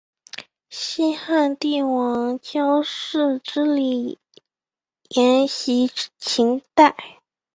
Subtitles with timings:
[0.71, 4.17] 西汉帝王郊祀之礼
[5.09, 6.97] 沿袭秦代。